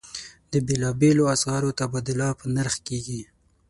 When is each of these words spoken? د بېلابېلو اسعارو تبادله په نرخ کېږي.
د 0.51 0.53
بېلابېلو 0.67 1.23
اسعارو 1.35 1.69
تبادله 1.79 2.27
په 2.39 2.45
نرخ 2.55 2.75
کېږي. 2.87 3.21